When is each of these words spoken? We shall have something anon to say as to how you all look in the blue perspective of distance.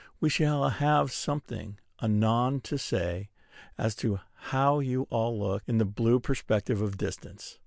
We 0.19 0.29
shall 0.31 0.67
have 0.67 1.11
something 1.11 1.77
anon 2.01 2.61
to 2.61 2.79
say 2.79 3.29
as 3.77 3.93
to 3.97 4.19
how 4.33 4.79
you 4.79 5.03
all 5.11 5.39
look 5.39 5.61
in 5.67 5.77
the 5.77 5.85
blue 5.85 6.19
perspective 6.19 6.81
of 6.81 6.97
distance. 6.97 7.59